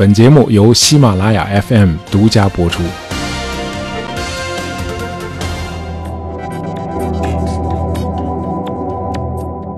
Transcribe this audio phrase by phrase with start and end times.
[0.00, 2.82] 本节目由喜马拉雅 FM 独家播出。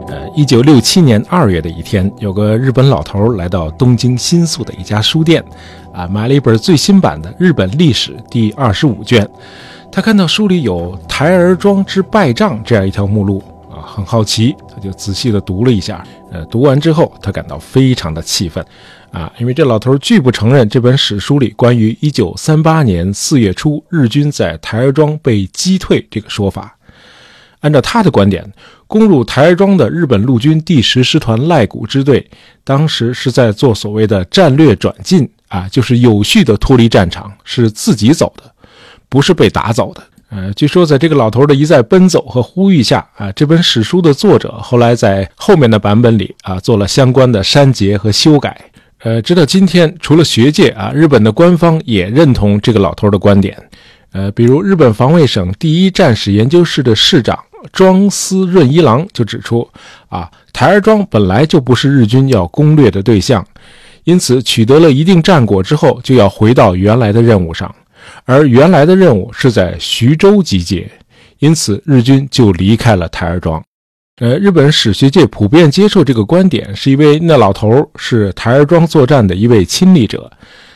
[0.07, 5.45] 呃，一九六七年二月的一天，有个日本老头来到东京新宿的一家书店，
[5.93, 9.29] 啊，买了一本最新版的《日本历史》第二十五卷。
[9.91, 13.43] 他看到书里有“台儿庄之败仗”这样一条目录。
[13.83, 16.07] 很好奇，他就仔细的读了一下。
[16.31, 18.65] 呃，读完之后，他感到非常的气愤，
[19.11, 26.77] 啊，因为这老头拒不承认这本史书里关于1938年4月初日军在台儿庄被击退这个说法。
[27.61, 28.51] 按照他的观点，
[28.87, 32.29] 攻入台儿庄的日本陆军第十师团赖谷支队，
[32.65, 38.53] 当时是在做所谓的战略转进，啊，就是有序的脱离战场，是自己走的，
[39.09, 40.03] 不是被打走的。
[40.35, 48.59] 呃，据说在这个老头的一再奔走和呼吁下，啊，这本史书的作者后来在后面的版本里啊做了相关的删节和修改。
[49.01, 53.55] 呃，直到今天，除了学界啊，日本的官方也认同这个老头的观点。
[54.13, 57.39] 呃，比如日本防卫省第一战史研究室的室长
[57.71, 59.69] 庄司润一郎就指出，
[60.09, 63.47] 啊，台儿庄本来就不是日军要攻略的对象，
[64.05, 67.75] 因此取得了一定战果之后，就要回到原来的任务上。
[68.25, 70.91] 而原来的任务是在徐州集结，
[71.39, 73.63] 因此日军就离开了台儿庄。
[74.21, 80.31] 呃，日本史学界普遍接受这个观点，是因为那老头是台儿庄作战的一位亲历者，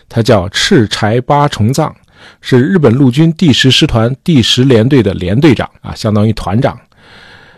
[0.09, 1.95] 他叫赤柴八重藏，
[2.41, 6.77] 是日本陆军第十师团第十联队的连队长啊，相当于团长。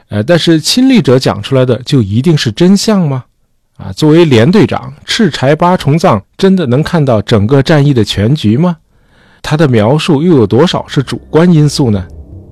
[0.09, 3.25] 呃，但是亲历者讲出来的就一定是真相吗？
[3.77, 8.77] 啊，作为连队长，赤柴八重藏真的能看到整个战役的全局吗？
[9.43, 12.05] 他的描述又有多少是主观因素呢？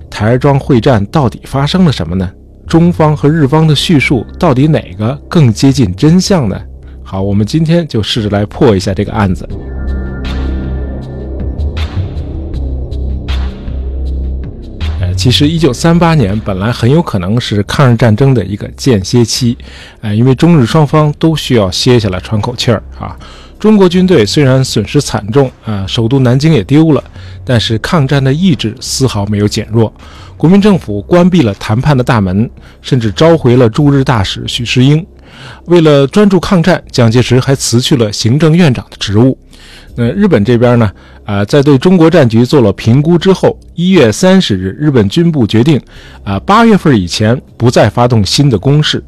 [0.09, 2.31] 台儿庄会战到底发生了什么呢？
[2.67, 6.59] 中方和日方的叙述到底哪个更接近真相呢？
[7.03, 9.47] 好，我们今天就试着来破一下这个案子。
[14.99, 19.57] 呃，其实一九三八年本来很有可能是抗日战争的一个间歇期，
[20.01, 23.15] 呃，因为中日双方都需要歇下来喘口气儿啊。
[23.59, 27.03] 中国军队虽然损失惨重啊，首都南京也丢了，
[27.43, 29.91] 但是抗战的意志丝毫没有减弱。
[30.37, 32.47] 国民政府关闭了谈判的大门，
[32.81, 35.03] 甚至召回了驻日大使许世英。
[35.65, 39.37] 为了专注抗战，蒋介石还辞去了行政院长的职务。
[39.95, 40.91] 那日本这边呢？
[41.25, 45.81] 啊，在对中国战局做了评估之后，一月三十日，日本军部决定，
[46.23, 49.03] 啊，八月份以前不再发动新的攻势。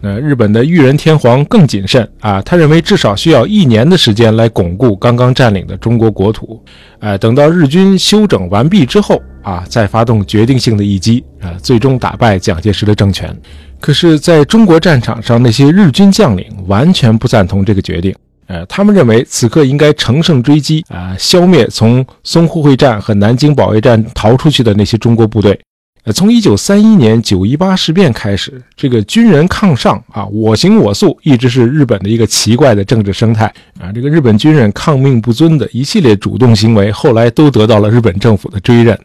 [0.00, 6.62] 那，日本的裕仁天皇更谨慎啊，他认为至少需要一年的时间来巩固刚刚占领的中国国土，
[6.98, 13.34] 啊，等到日军休整完毕之后啊，再发动决定性的一击啊，最终打败蒋介石的政权。
[13.82, 18.14] 可是，在中国战场上，那些日军将领完全不赞同这个决定，
[18.46, 25.58] 呃，他们认为此刻应该乘胜追击啊，消灭从淞沪会战和南京保卫战逃出去的那些中国部队。
[26.04, 33.90] 呃，从一九三一年九一八事变开始，这个军人抗上啊，我行我素，一直是日本的一个奇怪的政治生态啊。
[33.92, 38.96] 这个日本军人抗命不尊的一系列主动行为，后来都得到了日本政府的追认，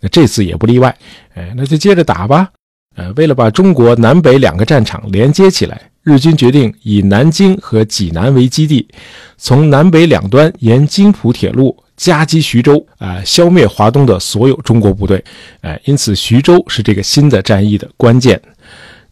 [0.00, 0.92] 那这次也不例外。
[1.34, 2.48] 哎，那就接着打吧。
[2.96, 8.88] 呃，为了把中国南北两个战场连接起来，日军决定以南京和济南为基地，
[9.36, 11.76] 从南北两端沿津浦铁路。
[11.96, 15.24] 夹击徐州啊，消灭华东的所有中国部队，
[15.62, 18.38] 哎，因此徐州是这个新的战役的关键。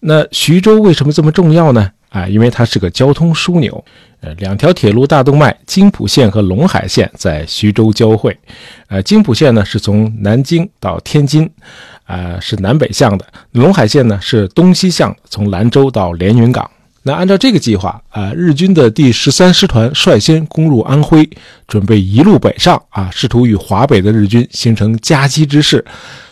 [0.00, 1.90] 那徐州为什么这么重要呢？
[2.10, 3.82] 啊，因为它是个交通枢纽，
[4.20, 8.36] 呃，两条铁路大动脉津浦线和陇海线在徐州交汇。
[8.88, 11.50] 呃，津浦线呢是从南京到天津，
[12.04, 16.70] 啊，是南北向的；陇海线呢是东西向，从兰州到连云港。
[17.06, 21.28] 那按照这个计划啊，日军的第十三师团率先攻入安徽，
[21.68, 25.84] 准备一路北上啊，试图与华北的日军形成夹击之势。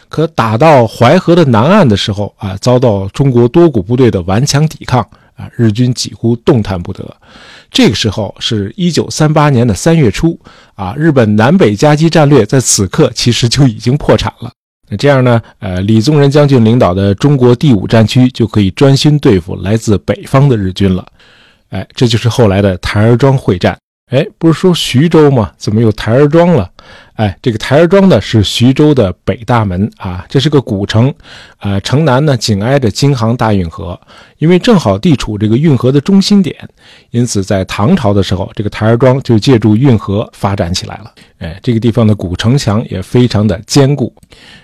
[0.09, 5.01] 可打到淮河的南岸的时候啊，遭到中国多股部队的顽强抵抗
[5.37, 7.05] 啊，日军几乎动弹不得。
[7.71, 10.39] 这个时候是一九三八年的三月初
[10.75, 14.51] 啊，日本南北夹击战略在此刻其实就已经破产了。
[14.97, 15.41] 这样呢？
[15.59, 21.07] 呃，李宗仁将军领导的中国第五战区就可以专心对付来自北方的日军了。
[21.71, 23.77] 哎，这就是后来的台儿庄会战。
[24.13, 25.51] 哎，不是说徐州吗？
[25.57, 26.71] 怎么又台儿庄了？
[27.15, 31.13] 哎，这个台儿庄呢是徐州的北大门啊，这是个古城，
[31.57, 33.99] 啊，城南呢紧挨着京杭大运河，
[34.37, 36.55] 因为正好地处这个运河的中心点，
[37.11, 41.11] 因此在唐朝的时候，这个台儿庄就借助运河发展起来了。
[41.39, 44.15] 哎，这个地方的古城墙也非常的坚固。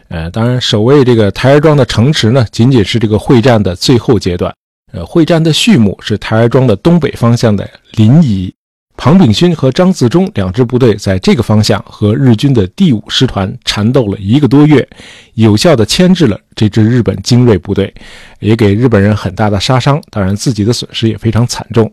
[0.09, 4.53] 呃，当然，守卫这个台儿庄的城池呢，仅仅是这个会战的最后阶段。
[4.93, 8.53] 呃，会战的序幕是台儿庄的东北方向的临沂。
[8.99, 14.87] 庞炳勋和张自忠两支部队在这个方向和日军的第五师团缠斗了一个多月，
[15.35, 17.95] 有效地牵制了这支日本精锐部队，
[18.41, 21.91] 也给日本人很大的杀伤，当然自己的损失也非常惨重。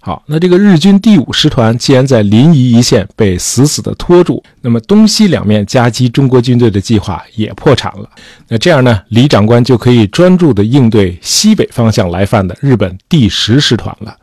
[0.00, 8.10] 好，那这个日军第五师团既然在临沂一线被死死地拖住，那么东西两面夹击中国军队的计划也破产了。
[8.48, 14.16] 那这样呢，李长官就可以专注地应对西北方向来犯的日本第十师团了。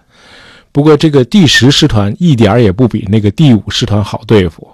[0.80, 4.66] 不过，这个第十师团一点也不比那个第五师团好对付。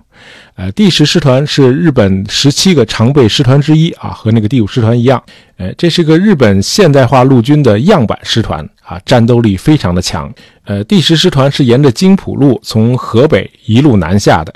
[0.54, 5.20] 呃，第十师团是日本十七个常备师团之一啊，和那个第五师团一样。
[5.58, 10.32] 呃，这是个日本现代化陆军的样板师团啊，战斗力非常的强。
[10.66, 14.54] 呃，第十师团是沿着津浦路从河北一路南下的，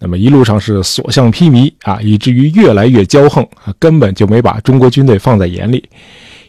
[0.00, 5.82] 那么一路上是所向披靡啊，以至于越来越骄横啊，根本就没把中国军队放在眼里。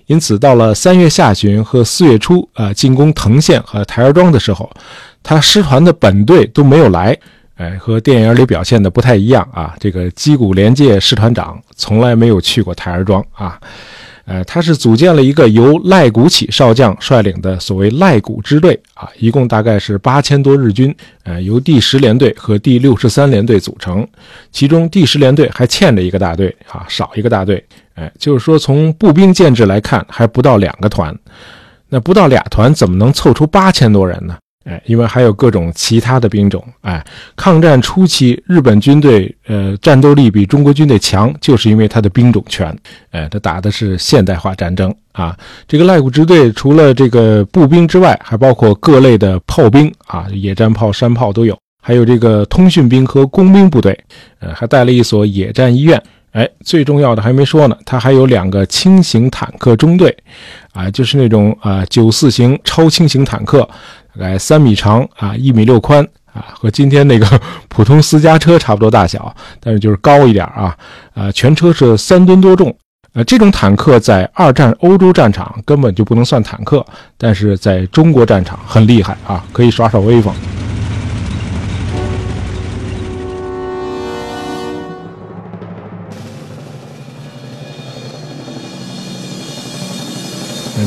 [0.06, 4.70] 因此，到了三月下旬和四月初，啊，进攻藤县和台儿庄的时候，
[5.24, 7.18] 他师团的本队都没有来，
[7.56, 9.76] 哎，和电影里表现的不太一样啊。
[9.80, 13.60] 这个矶谷廉介师团长从来没有去过台儿庄啊。
[14.32, 24.08] 呃，他是组建了一个由赖谷起少将率领的所谓赖谷支队啊，一共大概是八千多日军，呃，由第十联队和第六十三联队组成，
[24.50, 27.62] 其中第十联队还欠着一个大队啊，少一个大队，
[27.96, 31.14] 哎，就是说从步兵建制来看，还不到两个团，
[31.90, 34.38] 那不到俩团怎么能凑出八千多人呢？
[34.64, 36.64] 哎，因为还有各种其他的兵种。
[36.82, 37.04] 哎，
[37.36, 42.76] 抗战初期，日本军队呃战斗力比中国军队强，就是因为他的兵种全。
[43.10, 45.36] 哎，他打的是现代化战争啊。
[45.68, 54.00] 这个赖谷支队除了这个步兵之外，还包括各类的炮兵啊，野战炮、山炮都有，还有这个通讯兵和工兵部队。
[54.40, 56.02] 呃，还带了一所野战医院。
[56.32, 60.16] 哎，最重要的还没说呢，它还有两个轻型坦克中队，
[60.74, 63.68] 啊，就是那种啊九四型超轻型坦克。
[64.14, 67.26] 大概三米长啊，一米六宽啊，和今天那个
[67.70, 70.76] 普通私家车差不多大小，但是就是高一点啊。
[71.14, 72.76] 啊，全车是三吨多重。
[73.14, 76.86] 呃，这种坦克在二战欧洲战场根本就不能算坦克，
[77.18, 80.34] 但是在中国战场很厉害啊，可以耍耍威风。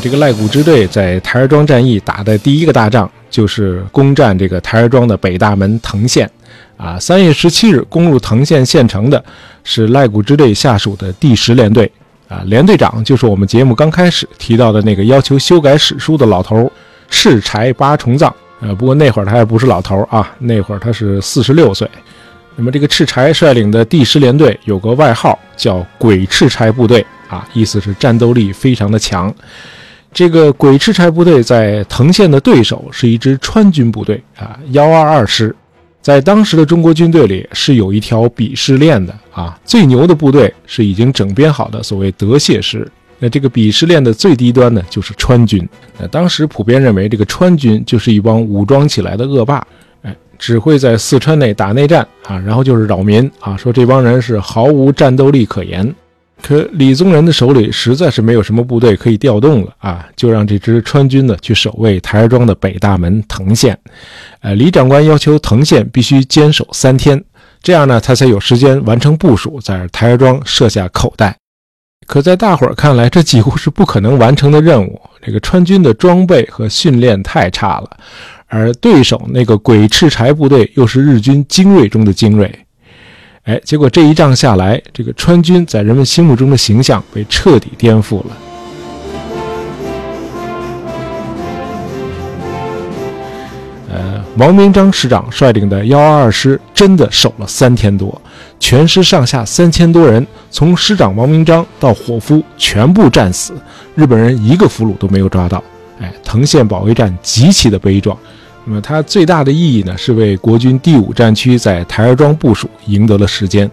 [0.05, 6.31] 这个赖谷支队在台儿庄战役打的第一个大仗，就是攻占这个台儿庄的北大门藤县。
[6.77, 9.25] 啊，三月十七日攻入藤县县城的
[9.62, 11.91] 是赖谷支队下属的第十联队。
[12.29, 16.71] 啊，连队长就是我们节目刚开始提到的那个要求修改史书的老头
[17.09, 18.31] 赤柴八重藏。
[18.61, 21.89] 呃，不过那会儿他还不是老头啊，那会儿他是四十六岁。
[22.56, 29.35] 那么这个赤柴率领的第十联队有个外号叫“鬼赤柴部队”，啊，意思是战斗力非常的强。
[30.15, 35.55] 这个鬼赤柴部队在藤县的对手是一支川军部队啊，幺二二师，
[36.01, 42.89] 在当时的中国军队里是有一条鄙视链的啊，最牛的部队是已经整编好的所谓德械师，
[43.19, 45.69] 那这个鄙视链的最低端呢就是川军。
[45.99, 49.67] 那当时普遍认为这个川军就是一帮武装起来的恶霸，
[50.03, 55.93] 哎，只会在四川内打内战啊，然后就是扰民啊，说这帮人是毫无战斗力可言。
[56.46, 63.79] 可李宗仁的手里实在是没有什么部队可以调动了啊，就让这支川军呢去守卫台儿庄的北大门藤县。
[64.41, 67.24] 呃，李长官要求藤县必须坚守三天，
[67.63, 71.34] 这样呢他才有时间完成部署，在台儿庄设下口袋。
[72.06, 75.01] 可在大伙儿看来，这几乎是不可能完成的任务。
[75.22, 77.91] 这个川军的装备和训练太差了，
[78.48, 82.55] 而对手那个鬼赤柴部队又是日军精锐中的精锐。
[83.44, 88.36] 哎，结果这一仗下来，这个川军在人们心目中的形象被彻底颠覆了。
[93.93, 98.19] 呃，王明章师长率领的幺二二师真的守了三天多，
[98.58, 103.53] 全师上下三千多人，从师长王明章到伙夫全部战死，
[103.94, 105.63] 日本人一个俘虏都没有抓到。
[106.01, 108.19] 哎，藤县保卫战极其的悲壮。
[108.67, 113.71] 那么它最大的意义呢，是为国军第五战区在台儿庄部署赢得了时间，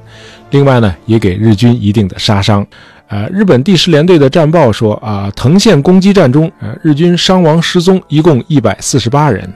[0.50, 2.65] 另外呢，也给日军一定的杀伤。
[3.07, 9.51] 呃，日本第十联队的战报说啊，藤县攻击战中，呃，日军伤亡失踪一共一百四十八人，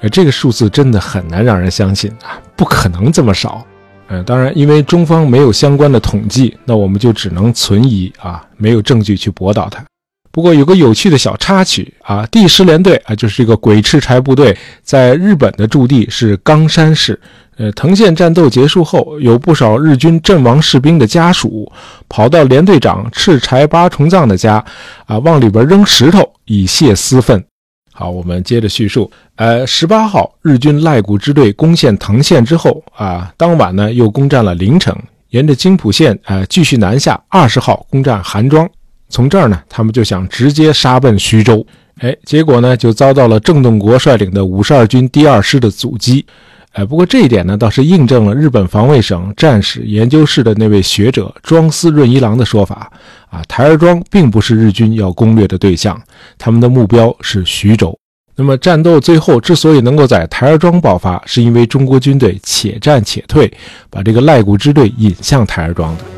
[0.00, 3.64] 呃，这个数字真的很难让人相信啊，不可能这么少。
[4.08, 9.84] 呃，当然，因为中方没有相关的统计，那我们就只能存疑啊，没有证据去驳倒它。
[10.30, 17.18] 不过有个有趣的小插曲啊，第十联队啊，就是这个鬼赤柴部队，在日本的驻地是冈山市。
[17.56, 21.70] 呃，藤县战斗结束后，有不少日军阵亡士兵的家属
[22.08, 24.64] 跑到连队长赤柴八重藏的家，
[25.06, 27.44] 啊，往里边扔石头以泄私愤。
[27.92, 29.10] 好，我们接着叙述。
[29.34, 34.96] 呃，十八号，日军赖谷支队攻陷藤县之后啊，当晚呢又攻占了临城，
[35.30, 37.20] 沿着津浦线啊继续南下。
[37.28, 38.70] 二十号攻占韩庄，
[39.08, 41.66] 从这儿呢，他们就想直接杀奔徐州。
[42.00, 46.24] 哎，结果呢就遭到了郑洞国率领的五十二军第二师的阻击。
[46.72, 52.92] 哎，不过这一点呢，倒是印证了日本防卫省战史研究室的那位学者庄司润一郎的说法
[53.30, 56.00] 啊，台儿庄并不是日军要攻略的对象，
[56.36, 57.98] 他们的目标是徐州。
[58.36, 63.52] 那么战斗最后之所以能够在台儿庄爆发，是因为中国军队且战且退，
[63.90, 66.17] 把这个赖谷支队引向台儿庄的。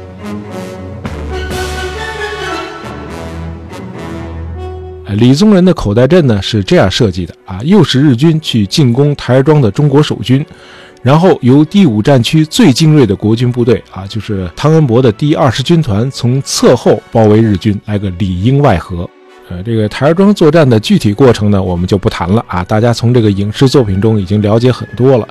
[5.16, 10.44] 李宗仁的口袋阵呢是这样设计的啊，诱使日军去进攻台儿庄的中国守军，
[11.02, 19.08] 然后由第五战区最精锐的国军部队啊，就是汤恩伯的第二十军团从侧后包围日军，来个里应外合。
[19.48, 25.26] 呃，这个台儿庄作战的具体过程呢，我们就不谈了啊，大家从这个影视作品中已经了解很多了。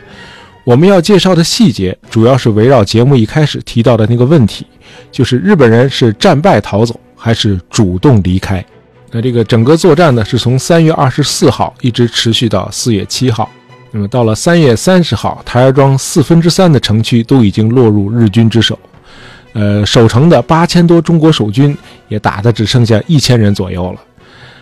[0.66, 4.68] 我们要介绍的细节，主要是围绕节目一开始提到的那个问题，
[5.10, 8.64] 就是日本人是战败逃走，还是主动离开。
[9.12, 13.50] 那这个整个作战呢，是从三月二十四号一直持续到四月七号。
[13.92, 18.78] 那么到了三月三十号，台儿庄四分之三的城区都已经落入日军之手，
[19.54, 21.76] 呃，守城的八千多中国守军
[22.08, 24.00] 也打得只剩下一千人左右了。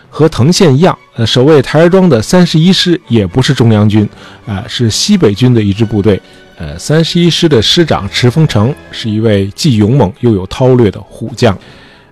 [0.08, 4.08] 和藤县一样，呃，守卫台儿庄的三十一师也不是中央军，
[4.46, 6.18] 啊，是西北军的一支部队。
[6.56, 11.56] 呃，三十一师的师长池丰成是一位既勇猛又有韬略的虎将。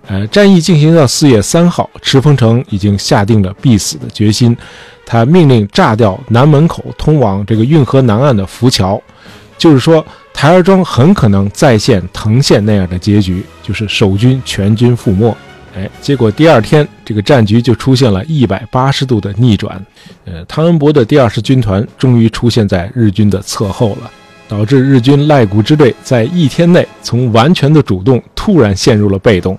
[0.09, 4.57] 呃，战役进行到四月三号，池峰城已经下定了必死的决心，
[5.05, 9.03] 他命令炸掉南门口通往这个运河南岸的浮桥，
[9.59, 15.37] 就是说台儿庄很可能再现藤县那样的结局，就是守军全军覆没。
[15.75, 19.85] 哎，结果第二天这个战局就出现了一百八十度的逆转，
[20.25, 24.11] 呃，汤恩伯的第二十军团终于出现在日军的侧后了。
[24.49, 29.59] 导致日军赖谷支队在一天内从完全的主动突然陷入了被动。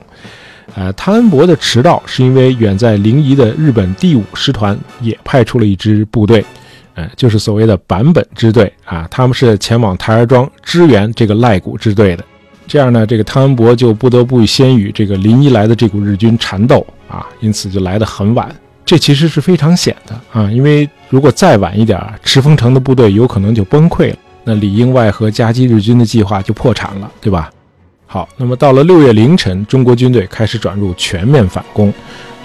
[0.76, 6.46] 呃，汤恩伯的迟到是因为远在临沂的日本第五师团也派出了一支部队，
[6.94, 12.24] 呃，就是所谓的坂本支队啊，他们是前往台儿庄支援这个赖谷支队的。
[12.68, 18.54] 这样呢，这个汤恩伯就不得不先与这个临沂来的这股日军缠斗啊，因此就来得很晚。
[18.86, 24.18] 这其实是非常险的啊，因为如果再晚一点，赤峰城的部队有可能就崩溃了。
[24.50, 27.52] 那里应外合夹击日军的计划就破产了，对吧？
[28.06, 31.94] 好，那么到了六月凌晨，中国军队开始转入全面反攻。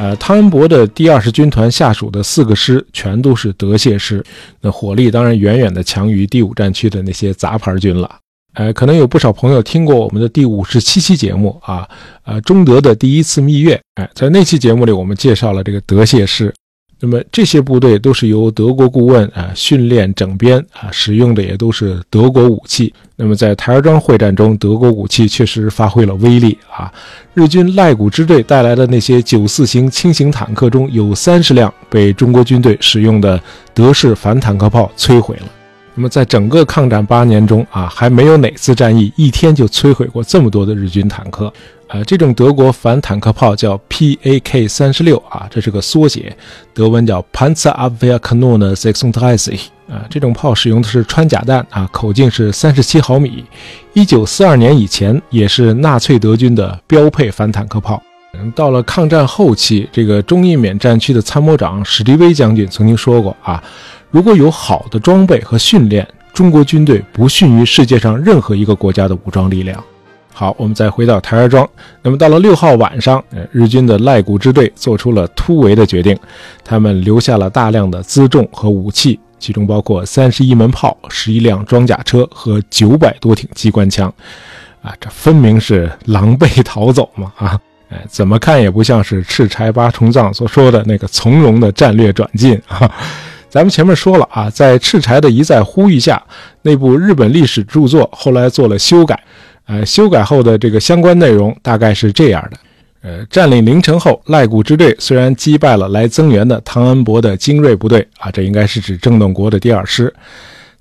[0.00, 4.20] 呃，汤恩伯的第二十军团下属的四个师全都是德械师，
[4.60, 8.10] 那火力当然远远的强于第五战区的那些杂牌军了。
[8.54, 11.88] 呃，可能有不少朋友听过我们的第五十七期节目啊，
[12.24, 13.80] 呃，中德的第一次蜜月。
[13.94, 16.52] 哎，在那期节目里，我们介绍了这个德械师。
[17.04, 22.94] 那么这些部队都是由德国顾问啊训练整编啊，使用的也都是德国武器。
[23.16, 26.92] 那么在台儿庄会战中，德国武器确实发挥了威力啊。
[27.34, 33.40] 日军赖谷支队带来的那些九四型轻型坦克中有三十辆被中国军队使用的
[33.74, 35.46] 德式反坦克炮摧毁了。
[35.94, 41.52] 那么在整个抗战八年中啊，还没有哪次战役一天就摧毁过这么多的日军坦克。
[41.92, 46.34] 呃，这种德国反坦克炮叫 Pak 三十六啊，这是个缩写，
[46.72, 50.06] 德文叫 Panzerabwehrkanone sechsunddreißig 啊。
[50.08, 53.44] 这种炮使用的是穿甲弹啊，口径是三十七毫米。
[53.92, 58.02] 一九四二年以前也是纳粹德军的标配反坦克炮。
[58.32, 63.62] 嗯，到了抗战后期，这个中印缅战区的参谋长史迪威将军曾经说过啊，
[64.10, 69.84] 如果有好的装备和训练，中国军队不逊于世界上任何一个国家的武装力量。
[70.42, 71.64] 好，我们再回到台儿庄。
[72.02, 73.22] 那么到了六号晚上，
[73.52, 76.18] 日军的赖谷支队做出了突围的决定，
[76.64, 84.12] 他们留下了大量的辎重和武器，其中包括三十一门炮、十一辆装甲车和九百多挺机关枪。
[84.82, 87.32] 啊，这分明是狼狈逃走嘛！
[87.36, 87.56] 啊，
[87.90, 92.90] 哎，怎么看也不像是赤柴八重藏所说的那个从容的战略转进啊。
[93.48, 96.20] 咱们前面说了啊，在赤柴的一再呼吁下，
[96.62, 99.22] 那部日本历史著作后来做了修改。
[99.66, 102.56] 呃，修改后的这个相关内容大概是这样的：
[103.02, 110.12] 呃，占领凌城后，赖谷支队虽然击败了来增援的唐恩伯的精锐部队啊，这应该是指郑洞国的第二师，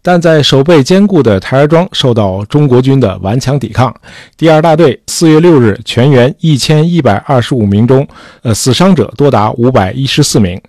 [0.01, 3.95] 但在守备坚固的台儿庄受到中国军的顽强抵抗。
[4.35, 8.07] 第二大队四月六日全员一千一百二十五名中，
[8.41, 10.59] 呃，死伤者多达五百一十四名。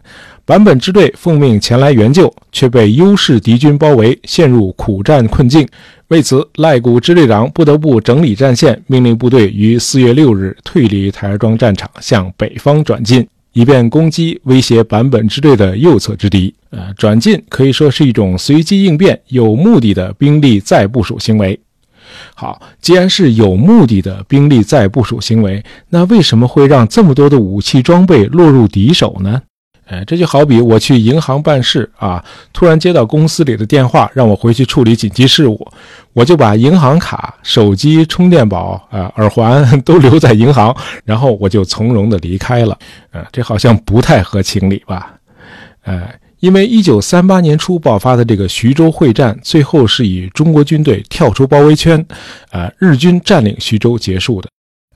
[0.45, 5.67] 坂本支队奉命前来援救，却被优势敌军包围，陷入苦战困境。
[6.09, 13.27] 为此，赖谷支队长不得不整理战线，命令部队于四月六日退离台儿庄战场，向北方转进。
[13.55, 16.53] 以便攻击威胁坂本支队的右侧之敌。
[16.71, 21.59] 呃，转进可以说是一种随机应变、有目的的兵力再部署行为。
[22.35, 29.43] 好，既然是有目的的兵力再部署行为，那为什么会让这么多的武器装备落入敌手呢？
[29.87, 35.67] 哎，这就好比我去银行办事啊，突然接到公司里的电话，让我回去处理紧急事务，
[36.13, 40.75] 我就把银行卡、手机、充电宝啊、耳环 都留在银行，
[41.05, 42.79] 然后我就从容的离开了。
[43.11, 45.15] 啊，这好像不太合情理吧？
[45.83, 52.03] 哎，因为一九三八年初爆发的这个徐州会战，最后是以中国军队跳出包围圈，
[52.51, 54.49] 啊，日军占领徐州结束的。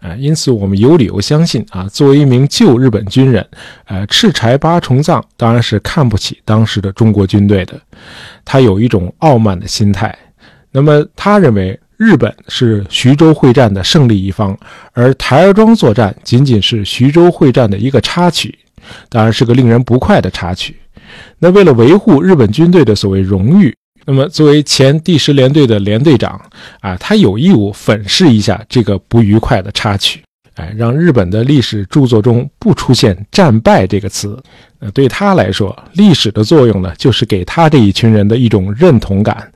[0.07, 3.45] 啊，因此我们有理由相信啊，作为一名旧日本军人，
[3.87, 7.75] 呃，赤柴八重藏当然是看不起当时的中国军队的，
[8.45, 10.17] 他有一种傲慢的心态。
[10.71, 14.57] 那么他认为日本是徐州会战的胜利一方，
[14.93, 18.57] 而台儿庄作战仅仅是徐州会战的一个插曲，
[19.09, 20.77] 当然是个令人不快的插曲。
[21.41, 23.75] 那为了维护日本军队的所谓荣誉。
[24.09, 26.41] 那么，作为前第十联队的联队长
[26.81, 30.23] 啊，他有义务粉饰一下这个不愉快的插曲，
[30.55, 34.41] 哎，让日本的历史著作中不出现“战败”这个词。
[34.79, 39.51] 呃，对他来说，历史的作用呢，就是给他这一群人的一种认同感。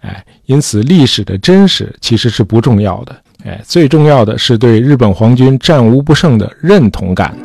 [0.00, 3.16] 哎，因此，历史的真实其实是不重要的。
[3.44, 7.36] 哎，最重要的是对日本皇军战无不胜的认同感。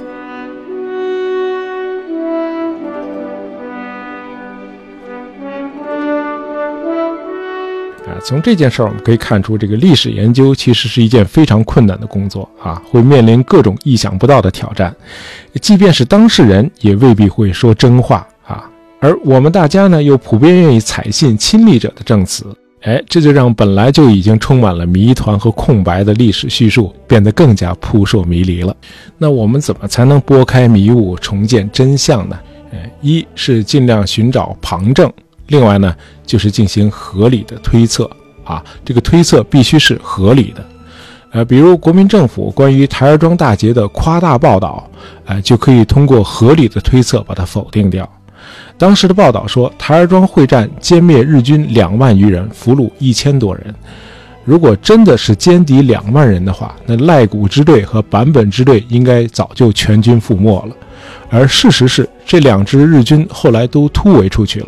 [8.25, 14.95] 从这件事儿我们可以看出，这个历史研究其实是一件非常困难的工作啊，会面临各种意想不到的挑战。
[15.61, 18.63] 即便是当事人，也未必会说真话啊。
[19.01, 22.45] 而我们大家呢，又普遍愿意采信亲历者的证词，
[22.83, 28.73] 哎，这就让本来就已经充满了谜团和空白的历史叙述变得更加扑朔迷离了。
[29.17, 32.39] 那我们怎么才能拨开迷雾，重见真相呢？
[32.71, 35.11] 哎，一是尽量寻找旁证。
[35.47, 35.95] 另外呢，
[36.25, 38.09] 就是进行合理的推测
[38.43, 40.65] 啊，这个推测必须是合理的，
[41.31, 44.89] 呃，比如国民政府关于台儿庄大捷的夸大报道，
[45.25, 48.09] 呃，就可以通过合理的推测把它否定掉。
[48.77, 53.73] 当时的报道说，台儿庄会战歼灭日军两万余人，俘虏一千多人。
[54.43, 60.75] 如果真的是歼敌两万人的话，那赖谷支队和坂本支队应该早就全军覆没了。
[61.29, 64.67] 而事实是，这两支日军后来都突围出去了。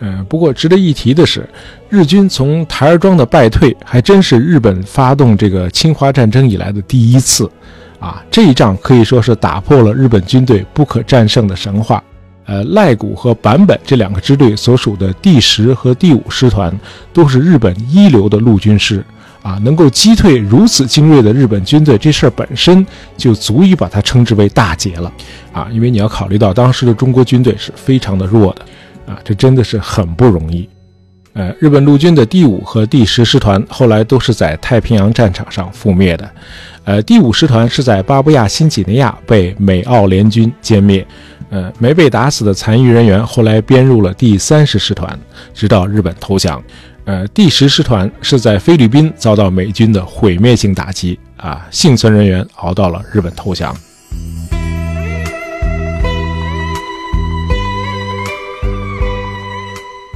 [0.00, 1.48] 嗯，不过值得一提的是，
[1.88, 7.50] 日军从台儿庄的败退，还真是日本发动这个侵华战争以来的第一次，
[7.98, 12.02] 啊，这一仗可以说是打破了日本军队不可战胜的神话。
[12.46, 16.72] 呃，赖谷和坂本这两个支队所属的第十和第五师团，
[17.12, 19.04] 都是日本一流的陆军师，
[19.42, 22.86] 啊，能够击退如此精锐的日本军队，这事儿本身
[23.18, 25.12] 就足以把它称之为大捷了，
[25.52, 28.62] 啊，因为你要考虑到当时的中国军队是非常的弱的。
[29.08, 30.68] 啊，这真的是很不容易。
[31.32, 36.30] 呃，日本陆军的第五和第十师团后来都是在太平洋战场上覆灭的。
[36.84, 41.06] 呃，第五师团是在巴布亚新几内亚被美澳联军歼灭。
[41.50, 45.18] 呃，没被打死的残余人员后来编入了第三十师团，
[45.54, 46.62] 直到日本投降。
[47.04, 53.74] 呃，第十师团是在菲律宾遭到美军的毁灭性打击，啊，幸存人员熬到了日本投降。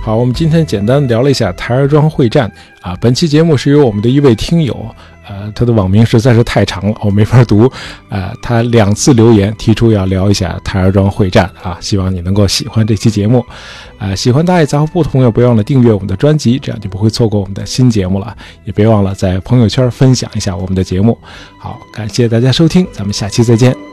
[0.05, 2.93] 好，我们今天简单聊了一下台儿庄会战啊。
[3.01, 4.75] 本期节目是由我们的一位听友，
[5.29, 7.71] 呃，他的网名实在是太长了，我没法读，
[8.09, 13.47] 呃，他两次留言提出要聊一下台儿庄会战啊，希望你能够喜欢这期节目，
[14.01, 21.17] 呃，喜欢大爷杂货铺的朋友，别忘了订阅我们的专辑，这样就不会错过我们的新节目了，也别忘了在朋友圈分享一下我们的节目。
[21.61, 23.92] 好，感谢大家收听，咱们下期再见。